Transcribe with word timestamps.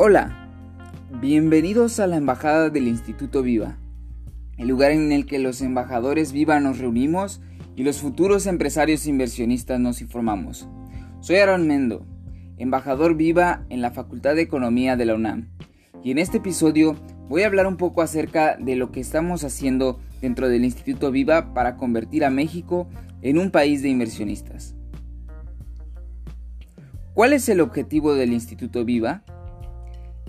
Hola, 0.00 0.48
bienvenidos 1.20 1.98
a 1.98 2.06
la 2.06 2.18
Embajada 2.18 2.70
del 2.70 2.86
Instituto 2.86 3.42
Viva, 3.42 3.78
el 4.56 4.68
lugar 4.68 4.92
en 4.92 5.10
el 5.10 5.26
que 5.26 5.40
los 5.40 5.60
embajadores 5.60 6.30
Viva 6.32 6.60
nos 6.60 6.78
reunimos 6.78 7.40
y 7.74 7.82
los 7.82 7.98
futuros 7.98 8.46
empresarios 8.46 9.08
inversionistas 9.08 9.80
nos 9.80 10.00
informamos. 10.00 10.68
Soy 11.18 11.38
Aaron 11.38 11.66
Mendo, 11.66 12.06
embajador 12.58 13.16
Viva 13.16 13.66
en 13.70 13.82
la 13.82 13.90
Facultad 13.90 14.36
de 14.36 14.42
Economía 14.42 14.96
de 14.96 15.04
la 15.04 15.16
UNAM, 15.16 15.48
y 16.04 16.12
en 16.12 16.18
este 16.18 16.36
episodio 16.36 16.94
voy 17.28 17.42
a 17.42 17.46
hablar 17.46 17.66
un 17.66 17.76
poco 17.76 18.00
acerca 18.00 18.56
de 18.56 18.76
lo 18.76 18.92
que 18.92 19.00
estamos 19.00 19.42
haciendo 19.42 19.98
dentro 20.20 20.48
del 20.48 20.64
Instituto 20.64 21.10
Viva 21.10 21.54
para 21.54 21.76
convertir 21.76 22.24
a 22.24 22.30
México 22.30 22.88
en 23.20 23.36
un 23.36 23.50
país 23.50 23.82
de 23.82 23.88
inversionistas. 23.88 24.76
¿Cuál 27.14 27.32
es 27.32 27.48
el 27.48 27.60
objetivo 27.60 28.14
del 28.14 28.32
Instituto 28.32 28.84
Viva? 28.84 29.24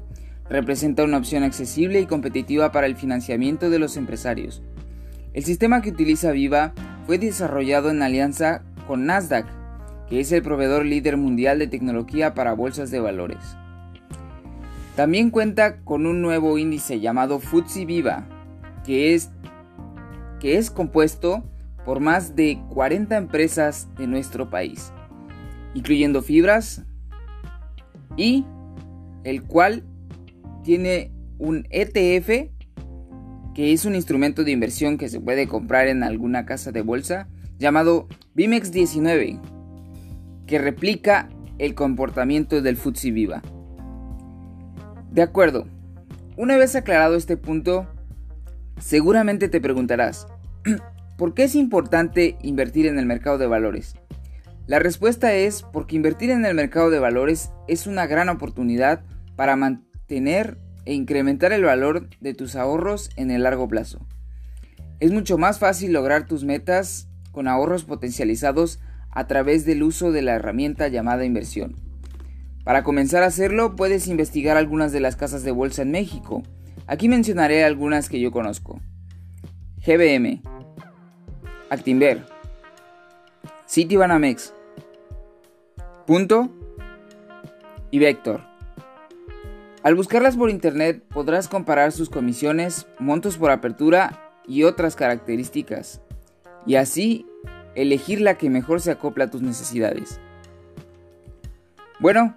Representa 0.49 1.03
una 1.03 1.19
opción 1.19 1.43
accesible 1.43 2.01
y 2.01 2.07
competitiva 2.07 2.71
para 2.71 2.87
el 2.87 2.95
financiamiento 2.95 3.69
de 3.69 3.77
los 3.77 3.95
empresarios. 3.95 4.63
El 5.33 5.43
sistema 5.43 5.83
que 5.83 5.91
utiliza 5.91 6.31
Viva 6.31 6.73
fue 7.05 7.19
desarrollado 7.19 7.91
en 7.91 8.01
alianza 8.01 8.63
con 8.87 9.05
Nasdaq, 9.05 9.45
que 10.09 10.19
es 10.19 10.31
el 10.31 10.41
proveedor 10.41 10.83
líder 10.83 11.15
mundial 11.15 11.59
de 11.59 11.67
tecnología 11.67 12.33
para 12.33 12.53
bolsas 12.53 12.89
de 12.89 12.99
valores. 12.99 13.37
También 14.95 15.29
cuenta 15.29 15.77
con 15.83 16.07
un 16.07 16.23
nuevo 16.23 16.57
índice 16.57 16.99
llamado 16.99 17.37
FTSE 17.37 17.85
Viva, 17.85 18.25
que 18.83 19.13
es, 19.13 19.29
que 20.39 20.57
es 20.57 20.71
compuesto 20.71 21.43
por 21.85 21.99
más 21.99 22.35
de 22.35 22.61
40 22.69 23.15
empresas 23.15 23.87
de 23.97 24.07
nuestro 24.07 24.49
país, 24.49 24.91
incluyendo 25.73 26.21
fibras 26.21 26.83
y 28.17 28.45
el 29.23 29.43
cual 29.43 29.83
tiene 30.63 31.11
un 31.37 31.67
ETF 31.69 32.49
que 33.53 33.71
es 33.71 33.85
un 33.85 33.95
instrumento 33.95 34.43
de 34.43 34.51
inversión 34.51 34.97
que 34.97 35.07
se 35.07 35.21
puede 35.21 35.47
comprar 35.47 35.87
en 35.87 36.03
alguna 36.03 36.45
casa 36.45 36.71
de 36.71 36.81
bolsa 36.81 37.29
llamado 37.57 38.07
BIMEX 38.33 38.71
19 38.71 39.39
que 40.45 40.59
replica 40.59 41.29
el 41.57 41.73
comportamiento 41.73 42.61
del 42.61 42.75
FTSE 42.75 43.11
Viva. 43.11 43.41
De 45.11 45.21
acuerdo, 45.21 45.67
una 46.35 46.57
vez 46.57 46.75
aclarado 46.75 47.15
este 47.15 47.37
punto, 47.37 47.87
seguramente 48.77 49.47
te 49.47 49.61
preguntarás, 49.61 50.27
¿Por 51.17 51.33
qué 51.33 51.45
es 51.45 51.55
importante 51.55 52.37
invertir 52.41 52.87
en 52.87 52.99
el 52.99 53.05
mercado 53.05 53.37
de 53.37 53.47
valores? 53.47 53.95
La 54.67 54.79
respuesta 54.79 55.33
es 55.33 55.61
porque 55.61 55.95
invertir 55.95 56.29
en 56.29 56.43
el 56.43 56.55
mercado 56.55 56.89
de 56.89 56.99
valores 56.99 57.51
es 57.69 57.87
una 57.87 58.05
gran 58.05 58.27
oportunidad 58.27 59.05
para 59.37 59.55
mantener 59.55 60.57
e 60.83 60.93
incrementar 60.93 61.53
el 61.53 61.63
valor 61.63 62.09
de 62.19 62.33
tus 62.33 62.57
ahorros 62.57 63.11
en 63.15 63.31
el 63.31 63.43
largo 63.43 63.67
plazo. 63.69 64.05
Es 64.99 65.13
mucho 65.13 65.37
más 65.37 65.57
fácil 65.57 65.93
lograr 65.93 66.25
tus 66.25 66.43
metas 66.43 67.07
con 67.31 67.47
ahorros 67.47 67.85
potencializados 67.85 68.79
a 69.09 69.25
través 69.25 69.65
del 69.65 69.83
uso 69.83 70.11
de 70.11 70.21
la 70.21 70.33
herramienta 70.33 70.89
llamada 70.89 71.23
inversión. 71.23 71.75
Para 72.65 72.83
comenzar 72.83 73.23
a 73.23 73.27
hacerlo 73.27 73.77
puedes 73.77 74.07
investigar 74.07 74.57
algunas 74.57 74.91
de 74.91 74.99
las 74.99 75.15
casas 75.15 75.43
de 75.43 75.51
bolsa 75.51 75.83
en 75.83 75.91
México. 75.91 76.43
Aquí 76.87 77.07
mencionaré 77.07 77.63
algunas 77.63 78.09
que 78.09 78.19
yo 78.19 78.31
conozco. 78.31 78.81
GBM, 79.85 80.41
Actinver, 81.75 82.25
Citibanamex, 83.67 84.53
Punto 86.07 86.49
y 87.91 87.99
Vector. 87.99 88.41
Al 89.83 89.95
buscarlas 89.95 90.35
por 90.35 90.49
internet 90.49 91.03
podrás 91.13 91.47
comparar 91.47 91.91
sus 91.91 92.09
comisiones, 92.09 92.87
montos 92.97 93.37
por 93.37 93.51
apertura 93.51 94.31
y 94.47 94.63
otras 94.63 94.95
características, 94.95 96.01
y 96.65 96.75
así 96.75 97.27
elegir 97.75 98.21
la 98.21 98.37
que 98.37 98.49
mejor 98.49 98.81
se 98.81 98.91
acopla 98.91 99.25
a 99.25 99.29
tus 99.29 99.41
necesidades. 99.41 100.19
Bueno, 101.99 102.35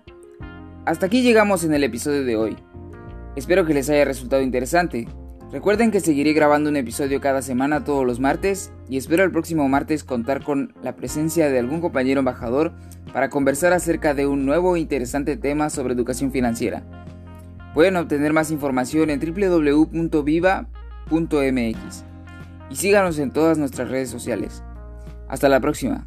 hasta 0.85 1.07
aquí 1.07 1.23
llegamos 1.23 1.65
en 1.65 1.75
el 1.75 1.85
episodio 1.85 2.25
de 2.25 2.37
hoy. 2.37 2.57
Espero 3.37 3.65
que 3.65 3.75
les 3.75 3.89
haya 3.89 4.05
resultado 4.05 4.43
interesante. 4.43 5.07
Recuerden 5.51 5.91
que 5.91 6.01
seguiré 6.01 6.35
grabando 6.35 6.69
un 6.69 6.77
episodio 6.77 7.23
cada 7.23 7.41
semana 7.41 7.83
todos 7.83 8.05
los 8.05 8.21
martes 8.21 8.71
y 8.91 8.99
espero 8.99 9.25
el 9.25 9.33
próximo 9.33 9.67
martes 9.67 10.05
contar 10.05 10.45
con 10.45 10.75
la 10.83 10.95
presencia 10.95 11.49
de 11.49 11.59
algún 11.59 11.81
compañero 11.81 12.19
embajador 12.19 12.75
para 13.15 13.31
conversar 13.31 13.73
acerca 13.73 14.13
de 14.13 14.27
un 14.27 14.45
nuevo 14.45 14.77
e 14.77 14.81
interesante 14.81 15.39
tema 15.39 15.71
sobre 15.71 15.95
educación 15.95 16.33
financiera. 16.33 16.83
Pueden 17.73 17.97
obtener 17.97 18.35
más 18.35 18.51
información 18.51 19.09
en 19.09 19.21
www.viva.mx 19.21 20.65
y 22.71 22.77
síganos 22.77 23.19
en 23.19 23.31
todas 23.31 23.57
nuestras 23.57 23.89
redes 23.89 24.11
sociales. 24.11 24.63
Hasta 25.29 25.49
la 25.49 25.61
próxima. 25.61 26.07